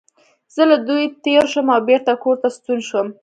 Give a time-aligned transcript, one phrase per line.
[0.55, 3.07] زه له دوی تېر شوم او بېرته کور ته ستون شوم.